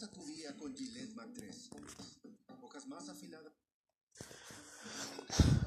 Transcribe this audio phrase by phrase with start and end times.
[0.00, 1.70] Empieza tu día con Gillette Mac 3.
[2.62, 3.52] Hojas más afiladas.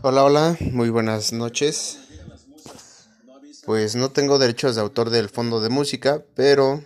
[0.04, 2.00] Hola, hola, muy buenas noches.
[3.66, 6.82] Pues no tengo derechos de autor del fondo de música, pero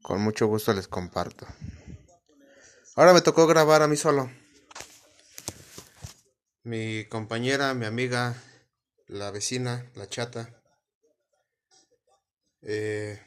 [0.00, 1.44] con mucho gusto les comparto.
[2.94, 4.30] Ahora me tocó grabar a mí solo.
[6.62, 8.40] Mi compañera, mi amiga,
[9.08, 10.62] la vecina, la chata.
[12.62, 13.20] Eh,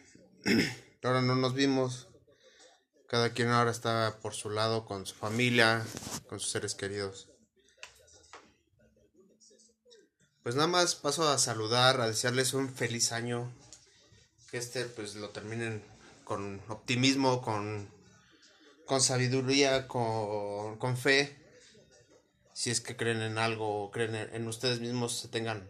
[1.03, 2.07] ahora no nos vimos.
[3.07, 5.85] Cada quien ahora está por su lado con su familia,
[6.27, 7.29] con sus seres queridos.
[10.43, 13.53] Pues nada más paso a saludar, a desearles un feliz año.
[14.51, 15.83] Que este pues lo terminen
[16.25, 17.89] con optimismo, con,
[18.85, 21.37] con sabiduría, con, con fe.
[22.53, 25.69] Si es que creen en algo, creen en, ustedes mismos, se tengan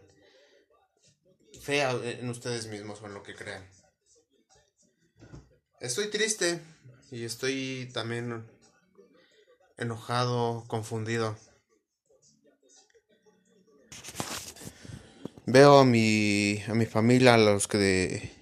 [1.62, 3.68] fe en ustedes mismos o en lo que crean.
[5.80, 6.60] Estoy triste
[7.10, 8.46] y estoy también
[9.76, 11.36] enojado, confundido.
[15.46, 18.32] Veo a mi, a mi familia, a los que de,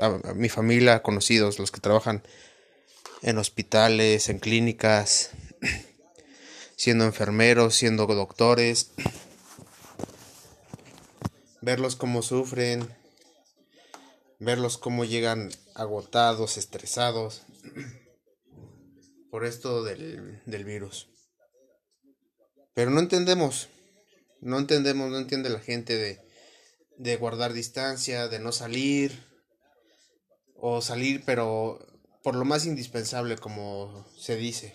[0.00, 2.24] a, a mi familia, conocidos, los que trabajan
[3.22, 5.30] en hospitales, en clínicas,
[6.76, 8.90] siendo enfermeros, siendo doctores,
[11.60, 12.92] verlos cómo sufren,
[14.40, 17.42] verlos cómo llegan agotados, estresados
[19.36, 21.10] por esto del, del virus.
[22.72, 23.68] Pero no entendemos,
[24.40, 26.26] no entendemos, no entiende la gente de,
[26.96, 29.12] de guardar distancia, de no salir,
[30.54, 31.86] o salir pero
[32.22, 34.74] por lo más indispensable como se dice.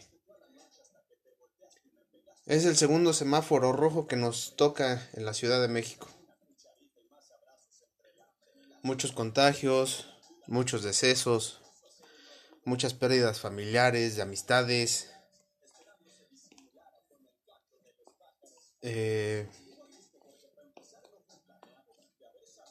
[2.45, 6.07] Es el segundo semáforo rojo que nos toca en la Ciudad de México.
[8.83, 10.05] Muchos contagios,
[10.45, 11.60] muchos decesos,
[12.63, 15.11] muchas pérdidas familiares, de amistades.
[18.81, 19.47] Eh,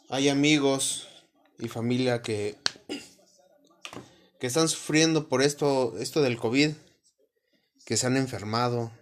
[0.09, 1.09] hay amigos
[1.59, 2.57] y familia que,
[4.39, 6.73] que están sufriendo por esto, esto del COVID,
[7.85, 8.93] que se han enfermado,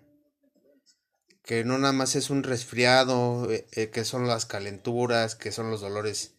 [1.45, 5.71] que no nada más es un resfriado, eh, eh, que son las calenturas, que son
[5.71, 6.35] los dolores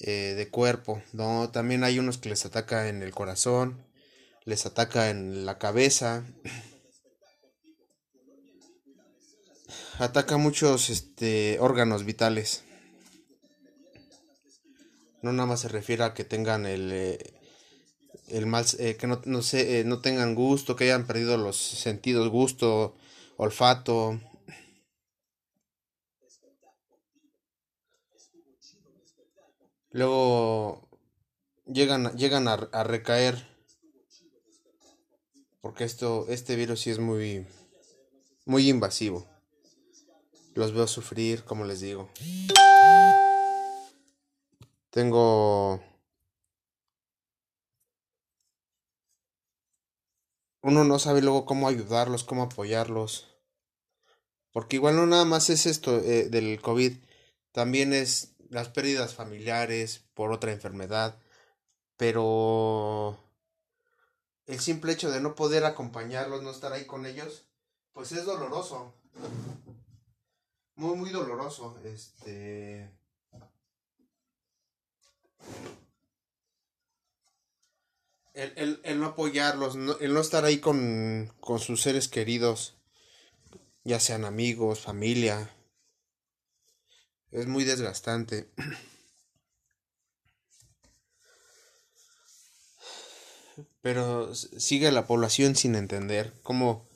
[0.00, 3.84] eh, de cuerpo, no, también hay unos que les ataca en el corazón,
[4.44, 6.24] les ataca en la cabeza,
[9.98, 12.62] ataca muchos este, órganos vitales.
[15.22, 17.34] No nada más se refiere a que tengan el, eh,
[18.28, 21.56] el mal, eh, que no, no, sé, eh, no tengan gusto, que hayan perdido los
[21.56, 22.96] sentidos, gusto,
[23.36, 24.20] olfato.
[29.96, 30.86] Luego
[31.64, 33.48] llegan, llegan a, recaer.
[35.62, 37.46] Porque esto, este virus sí es muy,
[38.44, 39.26] muy invasivo.
[40.52, 42.10] Los veo sufrir, como les digo.
[44.90, 45.80] Tengo
[50.60, 53.34] uno no sabe luego cómo ayudarlos, cómo apoyarlos.
[54.52, 56.98] Porque igual no nada más es esto eh, del COVID,
[57.52, 61.18] también es las pérdidas familiares por otra enfermedad.
[61.96, 63.18] Pero
[64.46, 67.46] el simple hecho de no poder acompañarlos, no estar ahí con ellos,
[67.92, 68.94] pues es doloroso.
[70.74, 71.78] Muy, muy doloroso.
[71.84, 72.90] Este.
[78.34, 82.76] El, el, el no apoyarlos, el no estar ahí con, con sus seres queridos,
[83.82, 85.55] ya sean amigos, familia,
[87.36, 88.48] es muy desgastante.
[93.82, 96.88] Pero sigue la población sin entender cómo...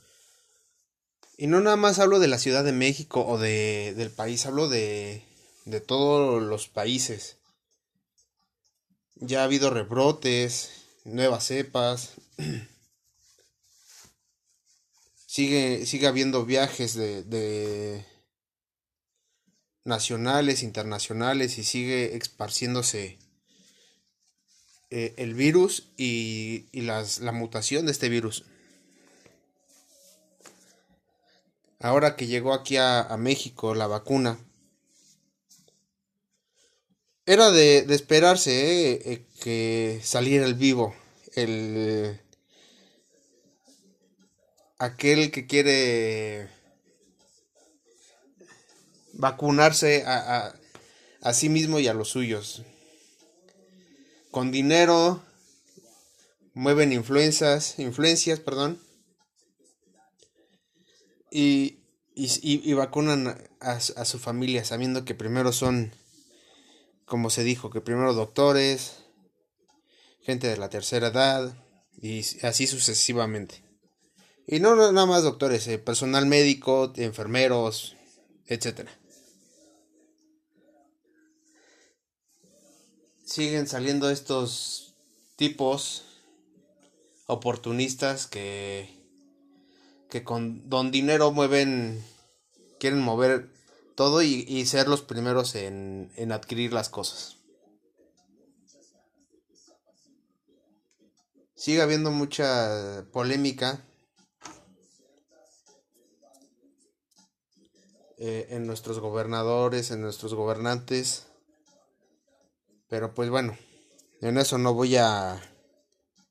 [1.36, 4.68] Y no nada más hablo de la Ciudad de México o de, del país, hablo
[4.68, 5.22] de,
[5.66, 7.36] de todos los países.
[9.16, 10.70] Ya ha habido rebrotes,
[11.04, 12.14] nuevas cepas.
[15.26, 18.04] Sigue, sigue habiendo viajes de, de
[19.84, 23.18] nacionales, internacionales y sigue esparciéndose
[24.90, 28.44] eh, el virus y, y las, la mutación de este virus.
[31.78, 34.38] Ahora que llegó aquí a, a México la vacuna,
[37.24, 40.94] era de, de esperarse eh, eh, que saliera el vivo,
[41.34, 42.20] el
[44.78, 46.48] aquel que quiere
[49.20, 50.54] vacunarse a, a,
[51.22, 52.62] a sí mismo y a los suyos.
[54.30, 55.22] Con dinero,
[56.54, 58.80] mueven influencias, influencias, perdón,
[61.30, 61.78] y,
[62.14, 63.28] y, vacunan
[63.60, 65.92] a, a, su familia sabiendo que primero son,
[67.04, 69.04] como se dijo, que primero doctores,
[70.22, 71.54] gente de la tercera edad
[72.00, 73.64] y así sucesivamente.
[74.46, 77.96] Y no, nada más doctores, eh, personal médico, enfermeros,
[78.46, 78.99] etcétera.
[83.30, 84.96] Siguen saliendo estos
[85.36, 86.02] tipos
[87.26, 88.98] oportunistas que
[90.08, 92.04] que con don dinero mueven
[92.80, 93.48] quieren mover
[93.94, 97.36] todo y, ser los primeros en, en adquirir las cosas.
[101.54, 103.84] Sigue habiendo mucha polémica
[108.22, 111.29] Eh, en nuestros gobernadores, en nuestros gobernantes.
[112.90, 113.56] Pero pues bueno,
[114.20, 115.40] en eso no voy a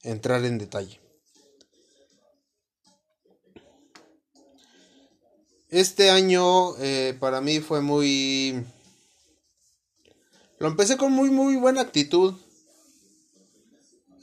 [0.04, 1.00] entrar en detalle.
[5.70, 8.66] Este año eh, para mí fue muy...
[10.58, 12.36] Lo empecé con muy muy buena actitud.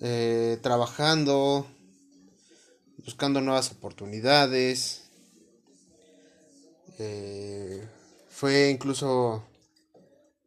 [0.02, 1.66] Eh, trabajando,
[2.98, 5.04] buscando nuevas oportunidades.
[6.98, 7.88] Eh,
[8.28, 9.42] fue incluso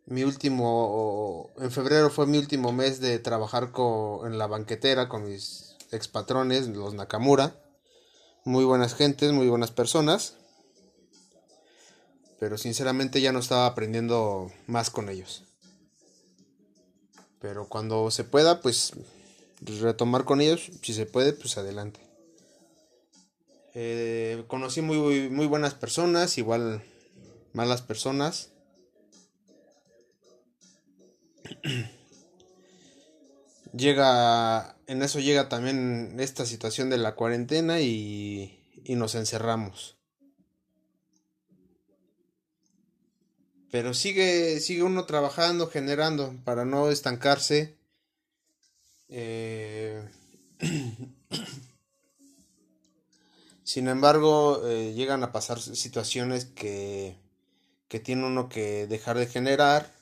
[0.09, 3.71] mi último, en febrero fue mi último mes de trabajar
[4.25, 7.55] en la banquetera con mis ex patrones, los Nakamura.
[8.43, 10.35] Muy buenas gentes, muy buenas personas.
[12.39, 15.43] Pero sinceramente ya no estaba aprendiendo más con ellos.
[17.39, 18.93] Pero cuando se pueda, pues
[19.61, 21.99] retomar con ellos, si se puede, pues adelante.
[23.75, 26.83] Eh, conocí muy, muy buenas personas, igual
[27.53, 28.49] malas personas.
[33.73, 39.97] Llega, en eso llega también esta situación de la cuarentena y, y nos encerramos.
[43.71, 47.77] Pero sigue, sigue uno trabajando, generando para no estancarse.
[49.09, 50.03] Eh,
[53.63, 57.15] Sin embargo, eh, llegan a pasar situaciones que,
[57.87, 59.98] que tiene uno que dejar de generar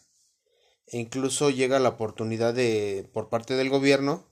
[0.88, 4.26] e incluso llega la oportunidad de por parte del gobierno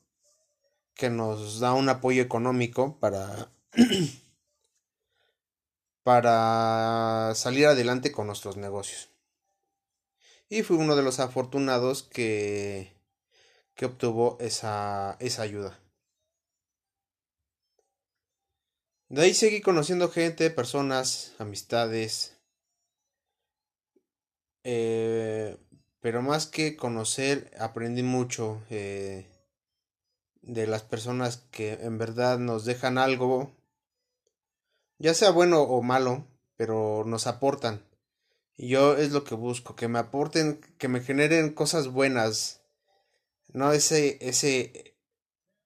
[0.96, 3.52] que nos da un apoyo económico para
[6.04, 9.10] para salir adelante con nuestros negocios.
[10.48, 12.96] Y fui uno de los afortunados que
[13.76, 15.80] que obtuvo esa esa ayuda.
[19.10, 22.38] De ahí seguí conociendo gente, personas, amistades.
[24.64, 25.58] Eh,
[26.06, 29.26] pero más que conocer, aprendí mucho eh,
[30.44, 33.56] de las personas que en verdad nos dejan algo,
[35.00, 37.84] ya sea bueno o malo, pero nos aportan.
[38.56, 42.62] Y yo es lo que busco, que me aporten, que me generen cosas buenas.
[43.52, 44.96] No ese, ese,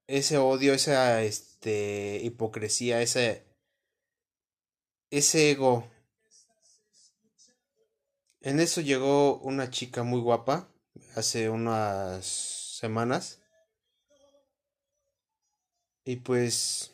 [0.08, 3.44] ese odio, esa, este, hipocresía, ese,
[5.10, 5.92] ese ego.
[8.42, 10.70] En eso llegó una chica muy guapa
[11.16, 13.42] hace unas semanas.
[16.06, 16.92] Y pues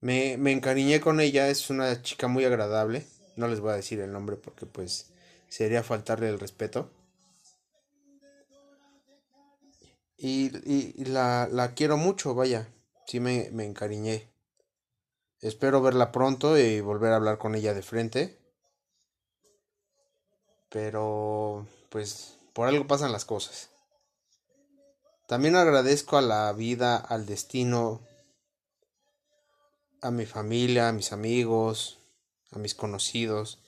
[0.00, 3.04] me, me encariñé con ella, es una chica muy agradable.
[3.34, 5.10] No les voy a decir el nombre porque pues
[5.48, 6.90] sería faltarle el respeto.
[10.16, 12.68] Y, la, la, quiero mucho, vaya.
[13.06, 14.30] Sí me, me encariñé.
[15.40, 18.45] Espero verla pronto y volver a hablar con ella de frente.
[20.76, 23.70] Pero, pues, por algo pasan las cosas.
[25.26, 28.02] También agradezco a la vida, al destino,
[30.02, 31.98] a mi familia, a mis amigos,
[32.52, 33.58] a mis conocidos,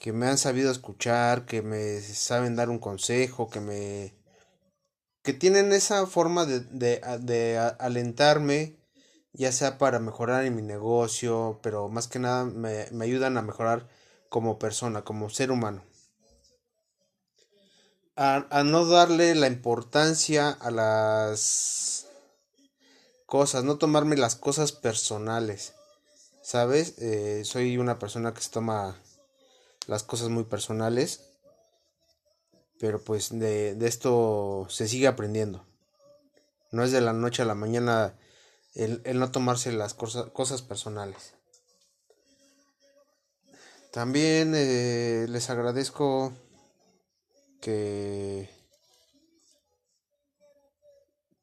[0.00, 4.14] que me han sabido escuchar, que me saben dar un consejo, que me
[5.22, 8.78] que tienen esa forma de, de, de, alentarme,
[9.34, 13.42] ya sea para mejorar en mi negocio, pero más que nada me, me ayudan a
[13.42, 13.86] mejorar
[14.30, 15.84] como persona, como ser humano.
[18.16, 22.06] A, a, no darle la importancia a las
[23.26, 25.74] cosas, no tomarme las cosas personales.
[26.42, 26.94] ¿Sabes?
[26.98, 28.96] Eh, soy una persona que se toma
[29.86, 31.26] las cosas muy personales
[32.78, 35.64] pero pues de, de esto se sigue aprendiendo.
[36.70, 38.18] No es de la noche a la mañana
[38.74, 41.34] el, el no tomarse las cosas, personales.
[43.92, 46.32] También eh, les agradezco
[47.66, 48.48] que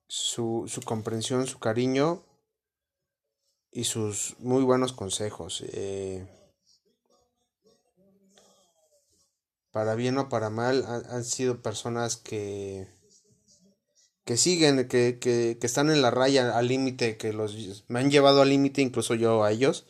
[0.08, 2.24] su, su comprensión, su cariño
[3.72, 5.66] y sus muy buenos consejos.
[5.68, 6.26] Eh,
[9.72, 12.88] para bien o para mal, han, han sido personas que,
[14.24, 18.10] que siguen, que, que, que están en la raya al límite, que los me han
[18.10, 19.88] llevado al límite, incluso yo a ellos.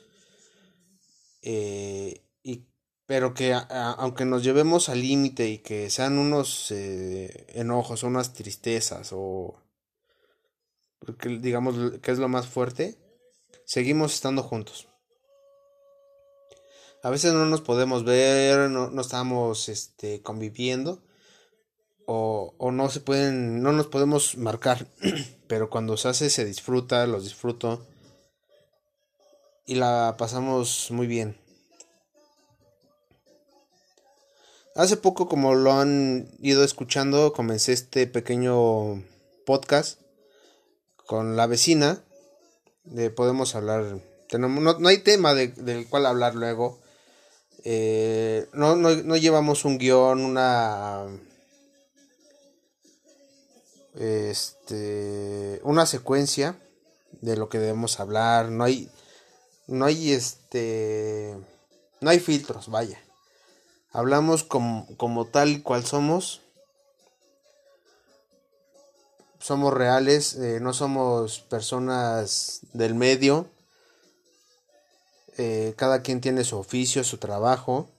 [1.44, 2.66] Eh, y,
[3.06, 9.10] pero que aunque nos llevemos al límite y que sean unos eh, enojos, unas tristezas
[9.12, 9.60] o
[11.20, 12.98] que digamos que es lo más fuerte,
[13.66, 14.88] seguimos estando juntos.
[17.04, 21.04] A veces no nos podemos ver, no, no estamos este, conviviendo
[22.06, 24.88] o, o, no se pueden, no nos podemos marcar,
[25.48, 27.86] pero cuando se hace se disfruta, los disfruto
[29.66, 31.43] y la pasamos muy bien.
[34.76, 39.04] Hace poco, como lo han ido escuchando, comencé este pequeño
[39.46, 40.00] podcast
[41.06, 42.04] con la vecina.
[42.84, 44.00] De, podemos hablar,
[44.38, 46.84] no, hay tema de, del cual hablar luego
[47.64, 51.06] eh, no, no, no, llevamos un guion, una.
[53.96, 55.62] Este.
[55.64, 56.60] Una secuencia
[57.22, 58.50] de lo que debemos hablar.
[58.50, 58.90] No hay.
[59.68, 61.38] No hay este.
[62.02, 63.00] No hay filtros, vaya.
[63.94, 66.42] Hablamos como, como tal y cual somos.
[69.40, 73.48] Somos reales, eh, no somos personas del medio
[75.38, 77.90] eh, cada quien tiene su oficio, su trabajo,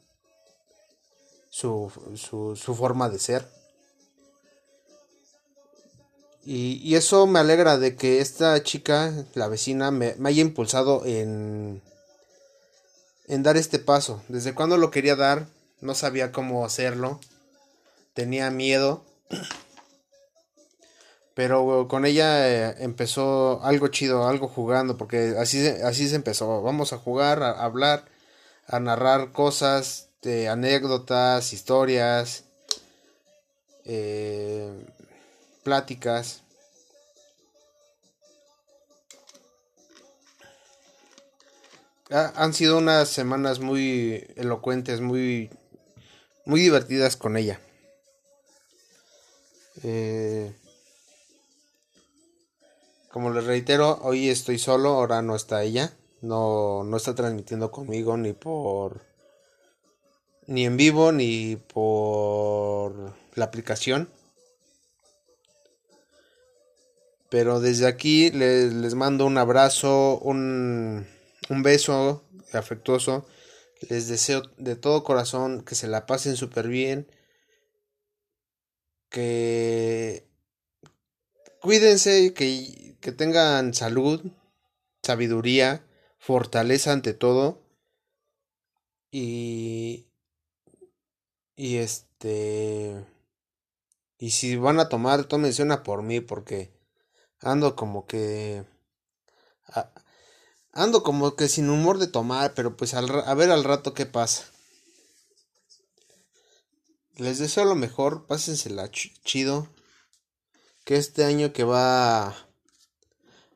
[1.51, 3.49] su, su, forma de ser.
[6.45, 11.05] Y, y, eso me alegra de que esta chica, la vecina, me, me haya impulsado
[11.07, 11.83] en,
[13.27, 14.23] en dar este paso.
[14.29, 15.49] Desde cuando lo quería dar,
[15.85, 17.21] no sabía cómo hacerlo,
[18.14, 19.05] tenía miedo.
[21.35, 26.62] Pero con ella eh, empezó algo chido, algo jugando, porque así, así se empezó.
[26.62, 28.07] Vamos a jugar, a, hablar,
[28.67, 32.45] a narrar cosas, de anécdotas, historias,
[33.85, 34.87] eh,
[35.64, 36.43] pláticas.
[42.11, 45.50] Ha, han sido unas semanas muy elocuentes, muy,
[46.45, 47.61] muy divertidas con ella.
[49.83, 50.55] Eh,
[53.11, 55.93] como les reitero, hoy estoy solo, ahora no está ella.
[56.21, 59.03] No, no está transmitiendo conmigo ni por.
[60.47, 64.09] ni en vivo ni por la aplicación.
[67.29, 71.07] Pero desde aquí les, les mando un abrazo, un,
[71.49, 72.23] un beso
[72.53, 73.27] afectuoso.
[73.81, 77.07] Les deseo de todo corazón que se la pasen súper bien.
[79.11, 80.26] Que
[81.61, 84.33] cuídense, que que tengan salud,
[85.02, 85.85] sabiduría,
[86.19, 87.61] fortaleza ante todo.
[89.11, 90.07] Y.
[91.54, 93.04] Y este.
[94.19, 96.73] Y si van a tomar, tómense una por mí, porque
[97.40, 98.64] ando como que.
[100.75, 104.07] Ando como que sin humor de tomar, pero pues al, a ver al rato qué
[104.07, 104.45] pasa.
[107.16, 109.69] Les deseo lo mejor, pásensela ch chido.
[110.85, 112.37] Que este año que va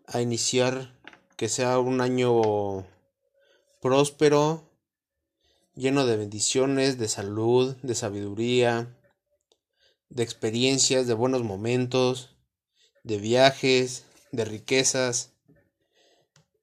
[0.07, 0.97] a iniciar
[1.37, 2.87] que sea un año
[3.81, 4.71] próspero,
[5.75, 8.97] lleno de bendiciones, de salud, de sabiduría,
[10.09, 12.37] de experiencias, de buenos momentos,
[13.05, 15.38] de viajes, de riquezas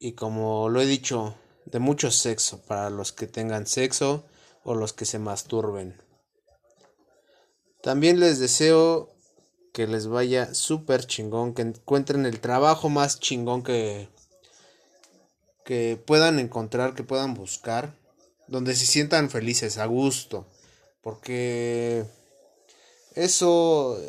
[0.06, 1.34] y como lo he dicho,
[1.66, 4.24] de mucho sexo para los que tengan sexo
[4.64, 6.00] o los que se masturben.
[7.82, 9.10] También les deseo
[9.74, 14.08] que les vaya súper chingón, que encuentren el trabajo más chingón que,
[15.66, 17.96] que puedan encontrar, que puedan buscar,
[18.48, 20.46] donde se sientan felices, a gusto,
[21.02, 22.06] porque
[23.16, 24.00] eso,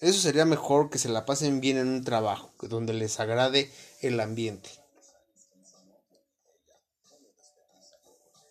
[0.00, 3.70] eso sería mejor que se la pasen bien en un trabajo, donde les agrade
[4.00, 4.83] el ambiente.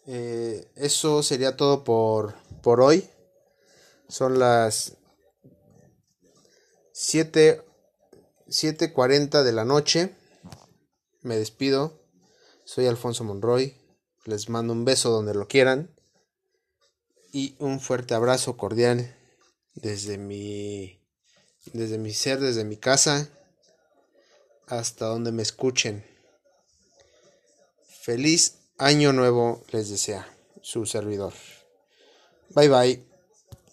[0.05, 3.09] Eh, eso sería todo por, por hoy.
[4.09, 4.97] Son las
[6.91, 7.63] 7,
[8.47, 10.15] 7.40 de la noche.
[11.21, 11.99] Me despido.
[12.65, 13.75] Soy Alfonso Monroy.
[14.25, 15.95] Les mando un beso donde lo quieran.
[17.31, 19.17] Y un fuerte abrazo cordial
[19.73, 21.01] desde mi,
[21.73, 23.29] desde mi ser, desde mi casa,
[24.67, 26.05] hasta donde me escuchen.
[28.01, 30.27] Feliz año nuevo les desea
[30.61, 31.33] su servidor.
[32.55, 33.12] Bye bye.